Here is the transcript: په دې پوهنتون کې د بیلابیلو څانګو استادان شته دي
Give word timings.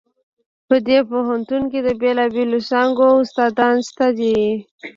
په 0.67 0.75
دې 0.87 0.99
پوهنتون 1.09 1.63
کې 1.71 1.79
د 1.83 1.89
بیلابیلو 2.01 2.59
څانګو 2.69 3.07
استادان 3.23 3.75
شته 3.87 4.07
دي 4.19 4.35